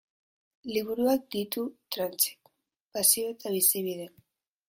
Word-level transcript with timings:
Liburuak 0.75 1.27
ditu 1.35 1.65
Tranchek 1.97 2.51
pasio 2.97 3.29
eta 3.35 3.55
bizibide. 3.59 4.09